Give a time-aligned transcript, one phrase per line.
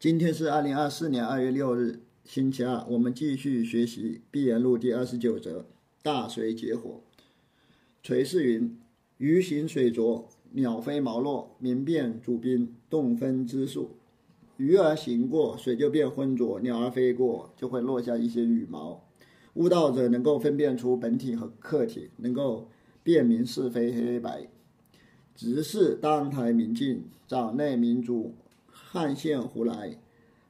[0.00, 5.66] 今天是二零二四年二月六日，星期二，我们继续学习《碧岩录》第二十九则：
[6.02, 7.02] 大水结火。
[8.02, 8.78] 垂是云：
[9.18, 13.90] 鱼行水浊，鸟飞毛落，明变主宾，动分之数。
[14.56, 19.04] 鱼儿行过，水就变浑浊；鸟儿飞过，就会落下一些羽毛。
[19.52, 22.70] 悟道者能够分辨出本体和客体，能够
[23.02, 24.48] 辨明是非黑白。
[25.34, 28.34] 直视当台明镜，掌内明珠。
[28.92, 29.96] 汗腺胡来，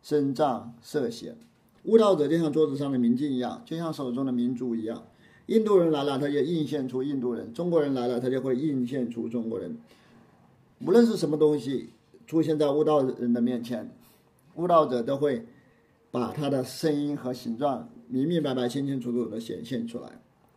[0.03, 1.37] 身脏色显。
[1.85, 5.03] 悟道者就像桌子上的明镜一样，就像手中的明珠一样。
[5.45, 9.77] 印度人来了，他就映现出印度人；中国人来了，他就会映现出中国人。
[10.87, 11.91] 无论是什么东西
[12.27, 13.95] 出现在悟道人的面前，
[14.55, 15.45] 悟道者都会
[16.11, 20.13] 把他的声音和形状明明白白、清清楚楚地显现出来。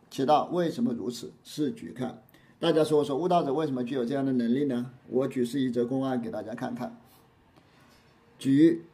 [0.08, 1.30] 提到为什么如此？
[1.42, 2.22] 是举看，
[2.58, 4.90] 大家说说悟道者为什么具有这样的能力呢？
[5.10, 6.98] 我举示一则公案给大家看看。
[8.38, 8.86] 举，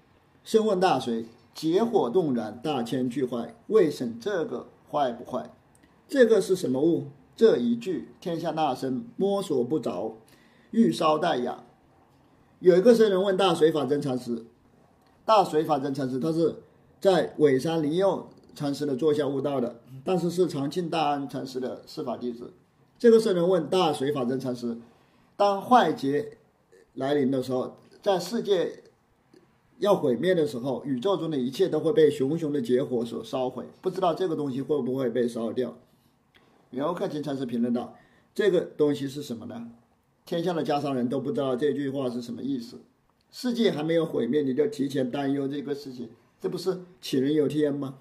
[0.44, 3.54] 先问大水，结火动燃，大千俱坏。
[3.66, 5.50] 未审这个坏不坏？
[6.06, 7.08] 这个是什么物？
[7.34, 10.18] 这一句天下大声，摸索不着，
[10.70, 11.64] 欲烧待养。
[12.58, 14.44] 有一个僧人问大水法真禅师，
[15.24, 16.56] 大水法真禅师他是
[17.00, 22.52] 在尾山灵佑禅师的座下悟道的，但是是长庆大安禅师的师法弟子。
[22.98, 24.76] 这个僧人问大水法真禅师，
[25.36, 26.36] 当坏劫
[26.94, 28.84] 来临的时候，在世界。
[29.80, 33.64] 要毁灭的时候，宇宙中的一切都会被熊熊的劫火所烧毁。
[33.80, 35.74] 不知道这个东西会不会被烧掉？
[36.70, 37.96] 然后克勤禅师评论道
[38.34, 39.70] ：“这个东西是什么呢？
[40.26, 42.78] 天下的家商人都不知道这句话是什么意思。
[43.30, 47.94] 世界还没有毁灭，你就提前担忧这个事情，这不是杞人忧天吗？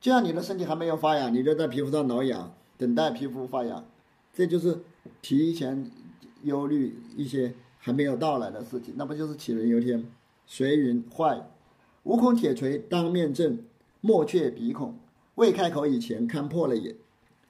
[0.00, 3.86] 就像你的身体还没有发痒，你就在皮肤上挠痒，等待皮肤发痒，
[4.34, 4.80] 这就是
[5.22, 5.88] 提前
[6.42, 10.04] 忧虑一些还没有到来的事情，那不就是杞人忧天？”
[10.46, 11.48] 随云坏，
[12.02, 13.58] 无孔铁锤当面正，
[14.00, 14.94] 莫却鼻孔。
[15.36, 16.94] 未开口以前看破了眼。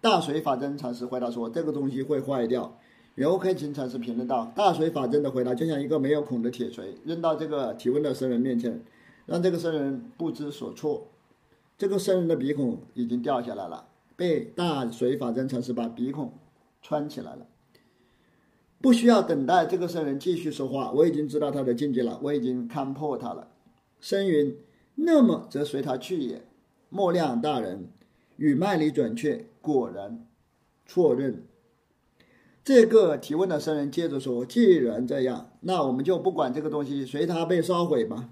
[0.00, 2.78] 大水法真禅师回答说：“这个东西会坏掉。”
[3.14, 8.82] 然后开勤禅师评论道：“大水法真的回答就像一个没有孔的铁锤，扔到这个提问的僧人面前，
[9.26, 11.08] 让这个僧人不知所措。
[11.78, 16.32] 这个僧人的鼻孔已经掉下来了，被大水法真禅师把鼻孔
[16.82, 17.46] 穿起来了。”
[18.84, 23.48] 不需要等待这个僧人继续说话，我已经知道他的境界了，我已经看破他了。
[23.98, 24.58] 僧云
[24.96, 26.42] ：“那么则随他去也。”
[26.90, 27.88] 莫亮大人
[28.36, 30.26] 语脉里准确，果然
[30.84, 31.46] 错认。
[32.62, 38.28] 这个提问的僧人接着说：“既然这样，那我们就不管这个东西，随他被烧毁吧。”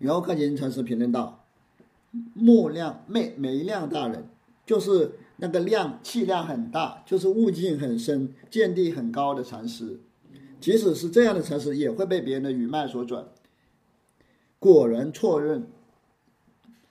[0.00, 1.44] 然后克勤禅师评论道
[2.32, 4.30] ：“莫亮梅梅亮大人
[4.66, 9.98] 就是。”那个量气量很大，就是悟境很深、见地很高的禅师，
[10.60, 13.26] 即使是这样的禅师，也会被别人的语脉所转。
[14.60, 15.66] 果然错认，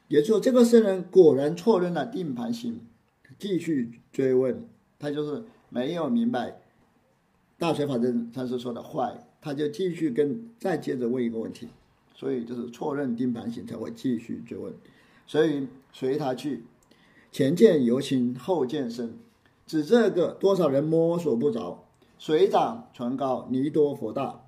[0.10, 2.82] 也就是，这个僧人果然错认了定盘心。
[3.40, 4.68] 继续追问，
[5.00, 6.60] 他就是没有明白
[7.58, 11.70] 大水法真禅师说的坏，他就继续跟再接着问一个问题，
[12.14, 14.74] 所以就是错认定盘心才会继续追问，
[15.26, 16.66] 所以随他去。
[17.32, 19.18] 前见尤轻，后见深，
[19.66, 21.86] 指这个多少人摸索不着。
[22.20, 24.44] 水涨船高，泥多佛大。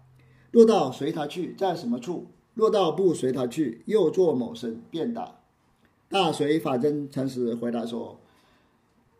[0.51, 2.27] 若到随他去，在什么处？
[2.53, 5.39] 若到不随他去，又作某身变大。
[6.09, 8.19] 大水法真禅师回答说：“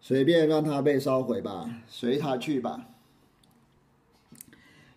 [0.02, 2.90] 随便让他被烧毁吧，随他去吧。”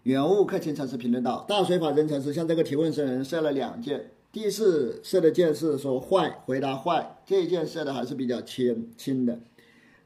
[0.03, 9.41] 远悟克勤禅师评论道：“大水法真禅师向这个提问僧人设了两件。”第四射的箭是说坏，回答坏，这一件设的还是比较轻轻的。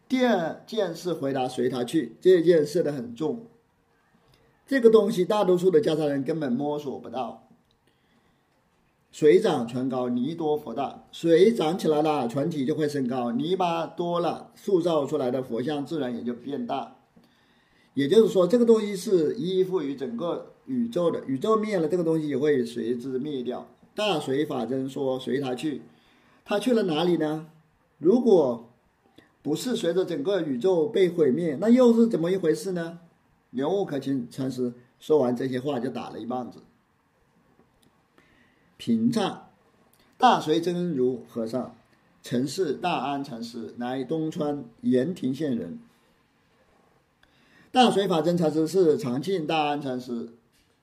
[0.08, 3.48] 第二件是回答随他去，这一件设的很重。
[4.68, 7.48] 这个东西大多数的家常人根本摸索不到。
[9.10, 11.08] 水涨船高，泥多佛大。
[11.10, 16.98] 水涨起来了，船体就会升高；泥巴多了，塑造出来的佛像自然也就变大。
[17.94, 23.66] 也就是说，这个东西是依附于整个宇宙的，宇宙灭了，这个东西也会随之灭掉。
[24.00, 25.82] 大水法真说：“随他去，
[26.42, 27.48] 他去了哪里呢？
[27.98, 28.70] 如果
[29.42, 33.00] 不是随着整个宇宙被毁灭，那又是怎么一回事呢？”
[33.52, 36.60] 牛悟可亲禅师说完这些话，就打了一棒子。
[38.78, 39.50] 平唱，
[40.16, 41.76] 大水真如和尚，
[42.22, 45.78] 曾是大安禅师，乃东川盐亭县人。
[47.70, 50.30] 大水法真禅师是长庆大安禅师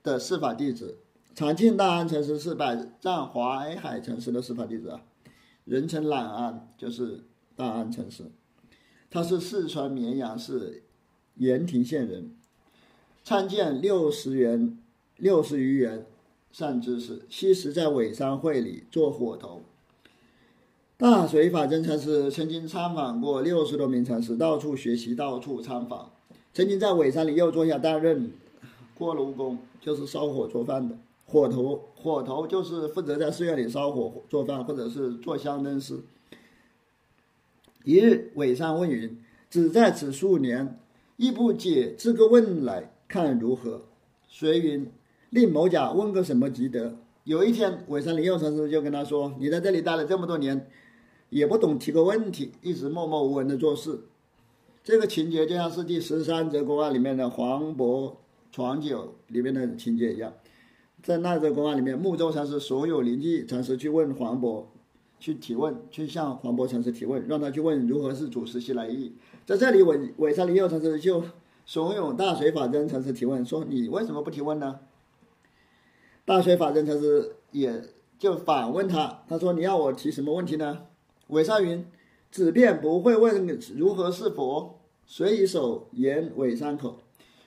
[0.04, 1.00] 的师法弟子。
[1.38, 5.02] 长庆大安禅师是百丈华海禅师的师法弟子啊，
[5.66, 7.26] 人称懒安，就是
[7.56, 8.24] 大安禅师。
[9.12, 10.82] 他是四川绵阳市
[11.36, 12.32] 盐亭县人，
[13.24, 14.80] 参见六十元、
[15.18, 16.08] 六十余元
[16.52, 17.22] 善知识。
[17.30, 19.62] 昔时在尾山会里做火头。
[20.98, 26.12] 大水法真禅师曾经参访过六十多名禅师，到处学习，到处参访。
[26.52, 28.32] 曾经在尾山里又坐下担任
[28.96, 31.90] 锅炉工，就是烧火做饭的火头。
[31.96, 36.00] 火头就是负责在寺院里烧火做饭，或者是做香灯师。
[37.84, 40.80] 一日，尾山问云：“只在此数年，
[41.18, 43.84] 亦不解这个问来，看如何？”
[44.28, 44.92] 随云
[45.30, 50.68] ：“令某甲问个什么即得？”有一天，尾山灵佑禅师就跟他说：“你在这里待了这么多年。”
[51.30, 54.00] 也不懂提个问题，一直默默无闻的做事。
[54.82, 58.14] 这个情节就像是第十三则公案里面的黄渤
[58.50, 60.32] 闯酒里面的情节一样。
[61.04, 64.66] 在那则公案里面，木舟禅师所有灵济禅师去问黄渤，
[65.20, 69.14] 去提问，去向黄渤禅师提问，让他去问如何是主实习来意。
[69.46, 71.24] 在这里，尾尾山灵佑禅师就
[71.66, 74.80] 怂恿大水法真禅师提问，说：“你为什么不提问呢？”
[76.26, 77.84] 大水法真禅师也
[78.20, 80.80] 就反问他，他说：“你要我提什么问题呢？”
[81.28, 81.86] 韦山云
[82.32, 87.00] ：“子便不会问如何是佛，随以手言韦山口。”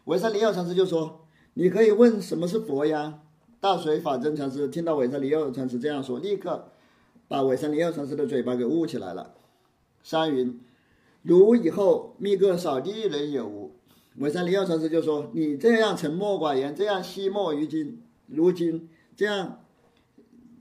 [0.07, 1.21] 韦山灵耀禅师就说
[1.55, 3.21] ：“你可以问什么是佛呀？”
[3.61, 6.69] 大水法真禅师听到韦山灵耀禅师这样说，立刻
[7.29, 9.35] 把韦山灵耀禅师的嘴巴给捂起来了。
[10.03, 10.59] 山云
[11.23, 13.73] ：“如以后密个扫地人有无？”
[14.17, 19.61] 韦山灵耀禅师就说：“你这样沉默寡言，这样惜墨于今，如今这样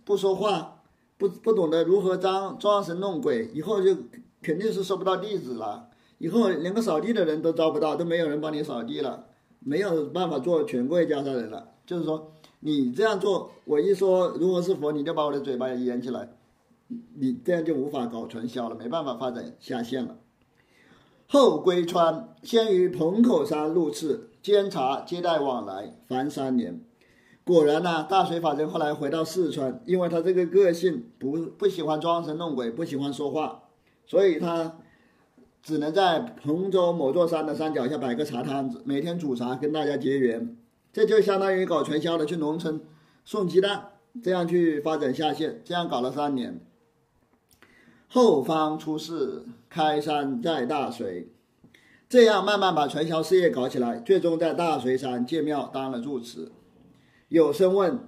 [0.03, 0.75] 不说话。”
[1.19, 3.93] 不不懂得如何装装神弄鬼，以后就
[4.41, 5.89] 肯定是收不到弟子了。
[6.17, 9.25] 以后连个扫地的人都招不到，都没有人帮你扫地了，
[9.59, 11.71] 没有办法做权贵家下人了。
[11.85, 12.31] 就是说，
[12.61, 16.29] 你这样做，我一说如果是佛，你就把我的嘴巴也掩起来，
[17.17, 20.17] 你这样就无法搞传销了，没办法发展下线了。
[21.27, 26.81] 后归川，先于彭口山入次，监察接待往来，凡三年。
[27.45, 33.63] 果然呢，大水法真后来回到四川，因为他这个个性不不喜欢装神弄鬼，不喜欢说话，
[34.05, 34.77] 所以他
[35.63, 40.57] 只能在彭州某座山的山脚下摆个茶摊子，每天煮茶跟大家结缘。
[40.91, 42.81] 这就相当于搞传销的去农村
[43.23, 43.91] 送鸡蛋，
[44.23, 46.59] 这样去发展下线，这样搞了三年。
[48.07, 51.31] 后方出事，开山在大水，
[52.09, 56.51] 这样慢慢把传销事业搞起来，最终在大水山建庙当了住持。
[57.27, 57.99] 有声问：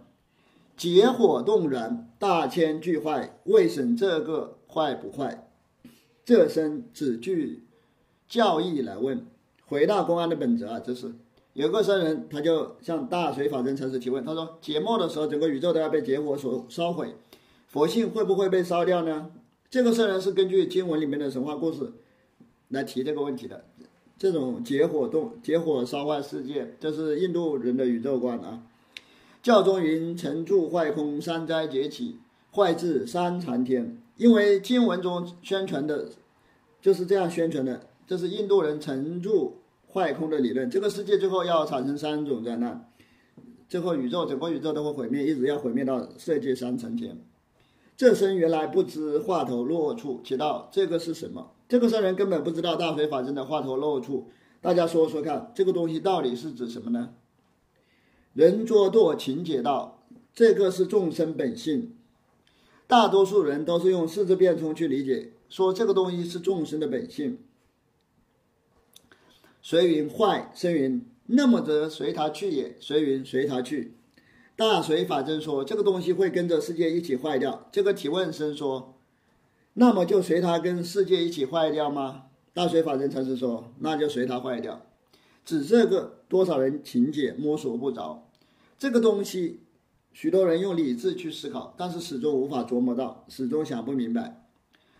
[0.75, 5.47] 结火动燃，大千俱坏，为审这个坏不坏？
[6.25, 7.67] 这声只据
[8.27, 9.27] 教义来问。
[9.65, 11.13] 回到公安的本质啊，这是
[11.53, 17.15] 有个僧人，他就向大水法真禅师提问，他说：节末的时候，整个宇宙都要被结火所烧毁，
[17.67, 19.31] 佛性会不会被烧掉呢？
[19.69, 21.93] 这个僧人是根据经文里面的神话故事
[22.69, 23.65] 来提这个问题的。
[24.17, 28.61] 这种结火动、结火烧坏世界，这是印度人的宇宙观啊。
[29.41, 32.17] 教中云：“成住坏空，三灾劫起，
[32.53, 36.09] 坏至三禅天。”因为经文中宣传的，
[36.79, 37.87] 就是这样宣传的。
[38.05, 39.60] 这是印度人成住
[39.93, 40.69] 坏空的理论。
[40.69, 42.89] 这个世界最后要产生三种灾难，
[43.67, 47.17] 最后宇宙整个宇宙都会毁灭，一直要毁灭到世界三层前。
[47.97, 51.51] 这僧原来不知话头落处，提到这个是什么？
[51.69, 54.29] 这个僧人根本不知道大非法真的话头落处。
[54.59, 57.13] 大家说说看，这个东西到底是指什么呢？
[58.33, 60.03] 人作堕情解道，
[60.33, 61.95] 这个是众生本性。
[62.87, 67.37] 大多数人都是用四字变通去理解，说这个东西是众生的本性。
[69.71, 72.75] 随云坏，生云那么则随他去也。
[72.81, 73.93] 随云随他去。
[74.57, 77.69] 大随法真说这个东西会跟着世界一起坏掉。
[77.71, 78.97] 这个提问生说，
[79.75, 82.23] 那么就随他跟世界一起坏掉吗？
[82.53, 84.85] 大随法真禅师说，那就随他坏掉。
[85.45, 86.17] 指这个。
[86.27, 88.27] 多少人情解摸索不着，
[88.77, 89.61] 这个东西，
[90.11, 94.45] 许多人用理智去思考，但是始终无法琢磨到，始终想不明白。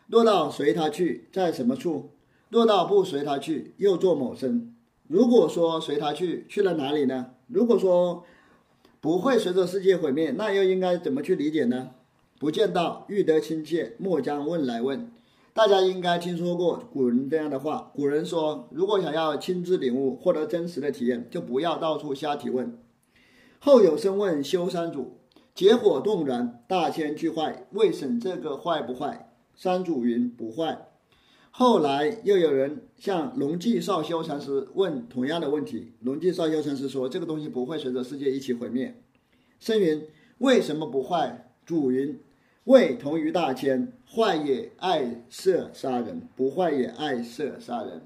[0.08, 2.12] 落到随他去，在什么处？
[2.52, 4.76] 若到不随他去，又做某身。
[5.08, 7.28] 如果说随他去，去了哪里呢？
[7.48, 8.26] 如果说
[9.00, 11.92] 不会随着世界毁灭，那又应该怎么去理解呢？
[12.38, 15.10] 不见到欲得亲切，莫将问来问。
[15.54, 17.90] 大家应该听说过古人这样的话。
[17.96, 22.78] 古人说，如果想要亲自领悟、获得真实的体验，就不要到处瞎提问。
[23.60, 25.20] 后有生问修山主：
[25.56, 29.32] 结火动然，大千俱坏，未审这个坏不坏？
[29.56, 30.91] 山主云：不坏。
[31.52, 38.96] 后来又有人向龙寂少修禅师问同样的问题，龙寂少修禅师说：这个东西不会随着世界一起毁灭。
[39.60, 40.08] 僧云：
[40.40, 41.52] 为什么不坏？
[41.66, 42.20] 主云。
[42.66, 48.04] 未同于大千，坏也爱色杀人，不坏也爱色杀人。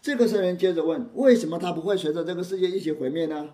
[0.00, 3.50] 这个僧人接着问：为什么他不会随着这个世界一起毁灭呢？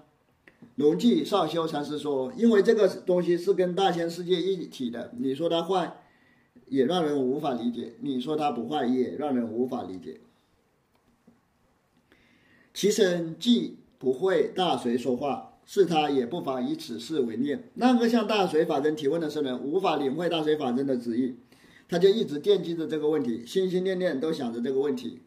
[0.76, 5.96] 龙记少修禅师说：“因为这个东西是跟大千世界一体的，你说它坏，
[6.70, 10.20] 也让人无法理解；你说他不坏，也让人无法理解。
[12.72, 17.68] 其身既不会大随说话，是他也不妨以此事为念。
[17.74, 21.36] 那个向大随法真提问的僧人，无法领会大随法真的旨意，
[21.86, 25.20] 他就一直惦记着这个问题，心心念念都想着这个问题，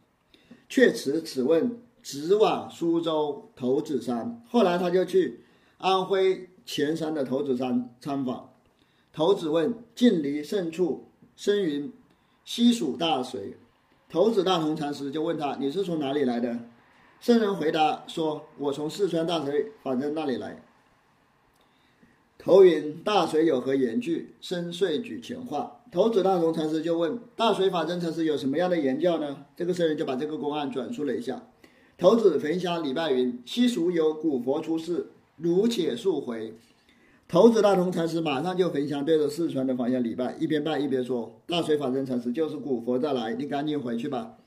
[0.68, 4.42] 却持此问直往苏州头子山。
[4.48, 5.42] 后来他就去。”
[5.84, 8.54] 安徽潜山的头子山参访，
[9.12, 11.10] 头子问：“近离甚处？”
[11.44, 11.92] 僧云
[12.46, 13.58] ：“西蜀大水。”
[14.08, 16.58] 头子大同禅师就问他：“你是从哪里来的？”
[17.20, 20.64] 僧人回答说：“我从四川大水法正那里来。”
[22.40, 25.82] 头云：“大水有何言句？”深遂举前话。
[25.92, 31.44] 头子大同禅师就问：“大水法真禅师有什么样的言教呢？”这个僧人就把这个公案转述了一下。
[31.98, 36.54] 头子焚香礼拜云：“西蜀有古佛出世。”如且速回，
[37.34, 44.38] 头子大同禅师马上就焚香，对着四川的方向礼拜，一边拜一边说：“大水法真禅师就是古佛再来，你赶紧回去吧。”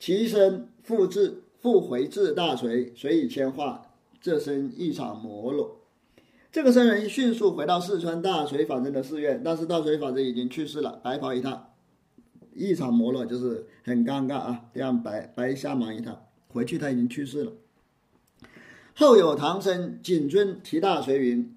[0.00, 3.82] 其身复至，复回至大水，水已千化，
[4.20, 5.82] 这身一场摩罗。
[6.50, 11.68] 这个僧人迅速回到四川大水法真的寺院，但是大水法真已经去世了，白跑一趟，
[12.56, 17.52] 一场摩罗就是很尴尬啊，这样白白瞎忙一趟，回去他已经去世了。
[18.96, 21.56] 后有唐僧谨遵提大随云：“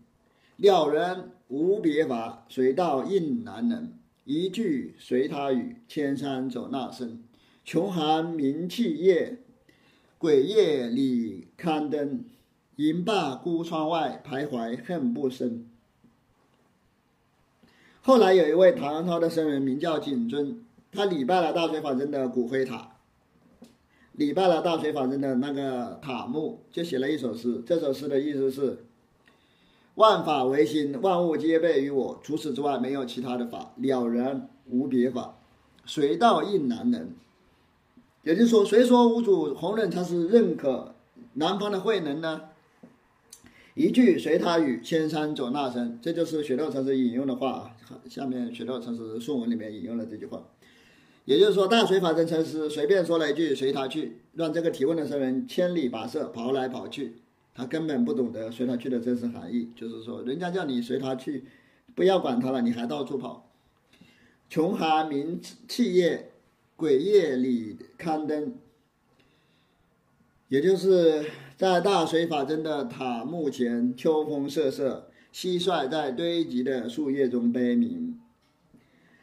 [0.57, 3.91] 了人无别法，随道应难能。
[4.23, 7.23] 一句随他语，千山走那声。
[7.63, 9.39] 穷寒名气夜，
[10.17, 12.23] 鬼夜里刊登。
[12.77, 15.65] 银罢孤窗外，徘徊恨不生。”
[18.01, 22.97] 后来有一位唐朝的僧人，名叫景遵，他礼拜了大水法真的骨灰塔。
[24.11, 27.63] 礼拜了大水法真的那个塔木，就写了一首诗。
[27.65, 28.84] 这首诗的意思是：
[29.95, 35.37] 万法唯心，万物皆备于我，除此之外没有其他的法，了然无别法，
[35.85, 37.09] 谁道应难能。
[38.23, 40.95] 也就是说，谁说五祖弘忍他是认可
[41.33, 42.41] 南方的慧能呢？
[43.75, 47.71] 一句随他语，千山走那山，这就是雪道禅师引用的话啊。
[48.09, 50.43] 下面雪道禅师颂文里面引用了这句话。
[51.25, 57.15] 也就是说，大水法真禅师随便说了一句“随他去”，让这个提问的僧人千里跋涉跑来跑去，
[57.55, 59.69] 他根本不懂得“随他去”的真实含义。
[59.75, 61.45] 就是说，人家叫你随他去，
[61.95, 63.49] 不要管他了，你还到处跑。
[64.49, 66.31] 穷寒名气夜，
[66.75, 68.53] 鬼夜里刊登。
[70.49, 71.25] 也就是
[71.57, 78.19] 在大水法真的塔墓前，秋风瑟瑟，蟋蟀在堆积的树叶中悲鸣。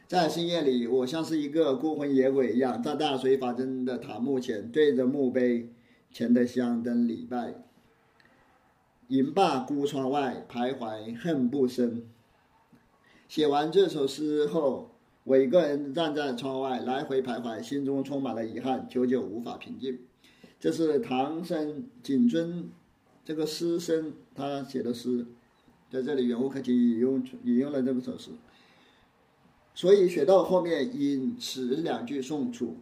[0.08, 5.70] 在深夜里，我像是一个孤魂野鬼一样，在大水法真的塔墓前，对着墓碑
[6.10, 7.62] 前的香灯礼拜。
[9.12, 12.02] 吟罢孤窗外，徘徊恨不生。
[13.28, 14.90] 写完这首诗后，
[15.24, 19.98] 我一个人站在窗外，来回徘徊，心中充满了遗憾，久久无法平静。
[20.58, 22.70] 这是唐僧谨遵
[23.22, 25.26] 这个诗僧他写的诗，
[25.90, 28.30] 在这里圆悟克勤引用引用了这首诗。
[29.74, 32.78] 所以写到后面引此两句送出，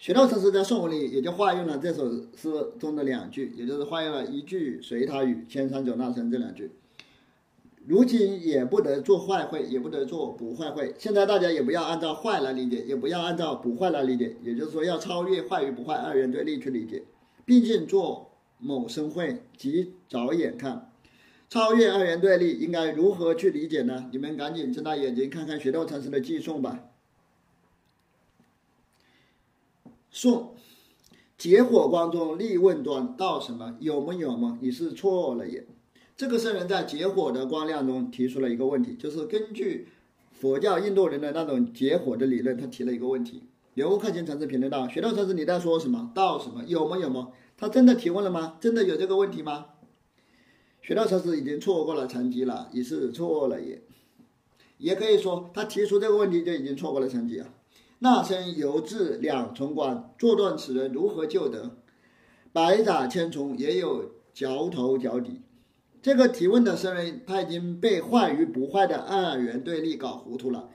[0.00, 6.70] 雪道禅师在颂文里也就化用了这首诗中的两句，也就是化用了一句随他语，千山走那山这两句。
[7.84, 10.94] 如今也不得做坏会，也不得做不坏会。
[10.98, 17.02] 现在大家也不要按照坏来理解，也不要按照不坏来理解，也就是说要超越坏与不坏二元对立去理解。
[17.44, 20.90] 毕竟做某生会，及早眼看。
[21.50, 24.08] 超越二元对立，应该如何去理解呢？
[24.12, 26.86] 你们赶紧睁大眼睛看看学道禅师的寄送吧。
[30.10, 30.54] 送，
[31.38, 33.76] 结火光中立问端，道什么？
[33.80, 34.12] 有吗？
[34.14, 34.58] 有吗？
[34.60, 35.66] 你是错了也。
[36.16, 39.88] 这个圣人在结火的光亮中提出了一个问题，就是根据
[40.32, 43.44] 佛教印度人的那种结火的理论，他提了一个问题。
[43.74, 46.10] 刘克勤禅师评论道：“学道禅师，你在说什么？
[46.14, 46.64] 道什么？
[46.64, 46.98] 有吗？
[46.98, 47.28] 有吗？
[47.56, 48.58] 他真的提问了吗？
[48.60, 49.66] 真的有这个问题吗？”
[50.82, 53.80] 学道禅师已经错过了成绩了，已是错了也，
[54.78, 57.48] 也可以说他提出这个问题就已经错过了成绩啊。
[58.02, 61.76] 那生犹至两重关，坐断此人如何救得？
[62.50, 65.42] 百爪千虫也有脚头脚底。
[66.00, 70.70] 这个提问的僧人他已经被坏与不坏的二元对立搞糊涂了，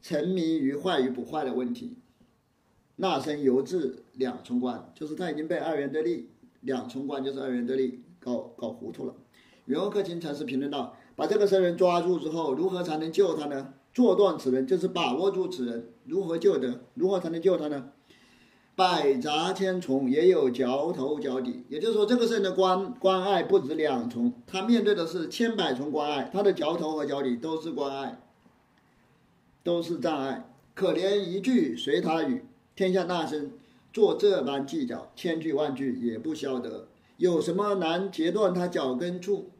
[0.00, 1.98] 沉迷于坏与不坏的问题。
[2.96, 6.30] 那生犹至两重关，就是他已经被二元对立，
[6.62, 9.14] 两重关就是二元对立搞搞糊涂了。
[9.66, 13.74] 袁克勤禅师评论道：“把这个僧人抓住之后，如何才能救他呢？
[13.92, 16.80] 做断此人，就是把握住此人，如何救得？
[16.94, 17.90] 如何才能救他呢？
[18.76, 21.64] 百杂千重，也有脚头脚底。
[21.68, 28.22] 也就是说，这个人的关关爱不止两重，他面对的是千百重关爱，他的脚头和脚底都是关爱，
[29.62, 30.46] 都是障碍。
[30.72, 32.44] 可怜一句随他语，
[32.74, 33.50] 天下大圣
[33.92, 36.86] 做这般计较，千句万句也不消得。
[37.18, 39.50] 有什么难截断他脚跟处？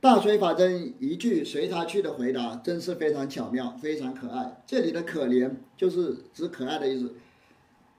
[0.00, 4.62] 大水法真一句随他去的回答，真是非常巧妙，非常可爱。
[4.66, 7.12] 这里的可怜就是指可爱的意思。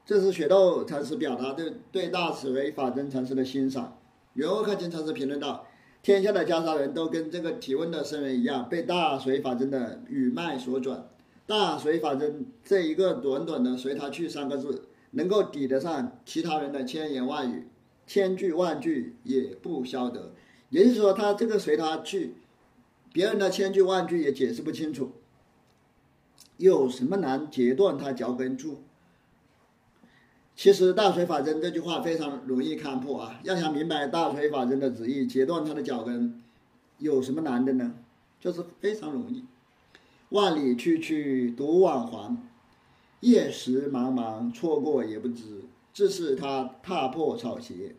[0.03, 3.99] 这是雪窦禅师表达对对大水法真禅师的欣赏。
[4.33, 5.67] 袁欧克金禅师评论道
[6.01, 11.07] ：“天下的袈裟人都跟这个提问的僧人一样，被大水法真的语脉所转。
[11.45, 17.67] 大水法真这一个短短的‘随他去’三个字，能够抵得上其他人的千言万语，
[18.07, 20.31] 千句万句也不消得。”
[20.71, 22.33] 也就是说，他这个随他去，
[23.13, 25.11] 别人的千句万句也解释不清楚。
[26.57, 28.79] 有什么难截断他脚跟处？
[30.55, 33.39] 其实大水法真这句话非常容易看破啊！
[33.43, 36.41] 要想明白大水法真的旨意，截断他的脚跟，
[36.99, 37.95] 有什么难的呢？
[38.39, 39.43] 就是非常容易。
[40.29, 42.37] 万里区区独往还，
[43.21, 45.63] 夜时茫茫错过也不知，
[45.93, 47.95] 致使他踏破草鞋。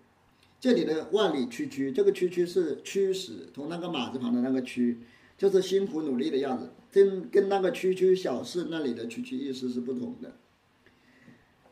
[0.62, 5.00] 这里的万里区区，这个区区是驱使，同那个马字旁的那个驱，
[5.37, 10.37] 就是辛苦努力的样子，跟跟那个区区小事那里的区区意思是不同的。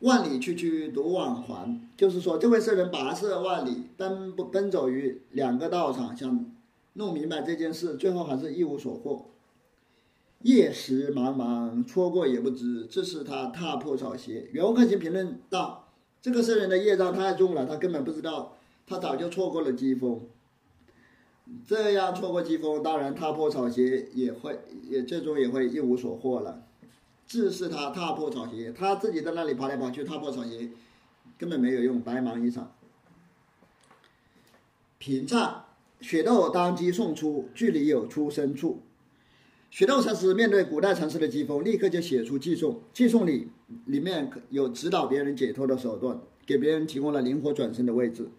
[0.01, 6.51] 万里区区独往还，就是说这位僧人跋涉万里，奔不奔走于两个道场，想
[6.95, 9.27] 弄明白这件事，最后还是一无所获。
[10.41, 14.49] 夜时茫茫，错过也不知，致使他踏破草鞋。
[14.51, 15.87] 袁克勤评论道
[16.21, 20.21] ：“这个僧人的业障太重了，他根本不知道。”他早就错过了机锋，
[21.65, 24.59] 这样错过机锋，当然踏破草鞋也会，
[24.89, 26.67] 也最终也会一无所获了。
[27.25, 30.69] 致使他踏破草鞋，他自己在那里跑来跑去，踏破草鞋
[31.37, 32.73] 根本没有用，白忙一场。
[34.97, 35.65] 平唱
[36.01, 38.81] 雪窦当机送出，距离有出生处。
[39.69, 43.47] 雪窦禅师面对古代禅师的机锋，立刻就写出寄送，寄送里
[43.85, 48.29] 里面有指导别人解脱的手段，给别人提供了灵活转身的位置。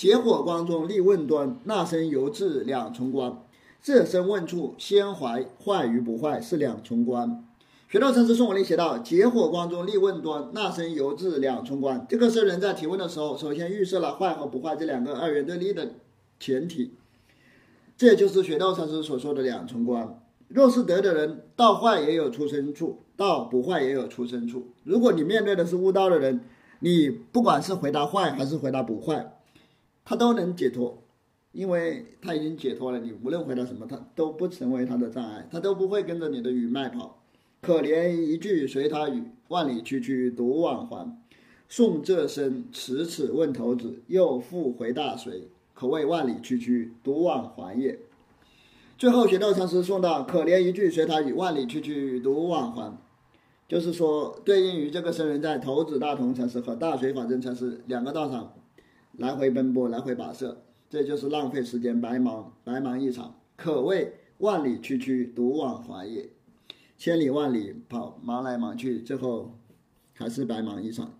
[0.00, 3.36] 结火光中立问端，那身犹至两重关。
[3.82, 7.44] 这身问处，先怀坏与不坏是两重关。
[7.86, 12.06] 学道禅师宋文里写道：结火光中立问端，那身犹至两重关。
[12.08, 15.96] 这个僧人在提问的时候，首先预设了坏和不坏这两个二元对立的
[16.38, 16.94] 前提。
[17.98, 20.18] 这就是学道禅师所说的两重关。
[20.48, 24.68] 若是得的人，到坏也有出生处，到不坏也有出生处。
[24.82, 26.40] 如果你面对的是悟道的人，
[26.78, 29.36] 你不管是回答坏还是回答不坏。
[30.04, 31.02] 他都能解脱，
[31.52, 32.98] 因为他已经解脱了。
[33.00, 37.22] 你无论回答什么，他都不成为他的障碍，他都不会跟着你的语脉跑。
[37.60, 41.16] 可怜一句随他语，万里区区独往还。
[41.68, 47.98] 送这身迟迟问头子，又复回大水，可谓万里区区独往还也。
[48.98, 52.98] 最后，玄道禅师送到：可怜一句随他语，万里区区独往还。
[53.68, 58.52] 就是说，对应于这个僧人在头子大同禅师和大水法真禅师两个道场。
[59.20, 66.30] 来回奔波，来回跋涉，这就是浪费时间，白忙白忙一场，可谓万里区区独往还也。
[66.96, 69.58] 千里万里跑，忙来忙去，最后
[70.14, 71.19] 还是白忙一场。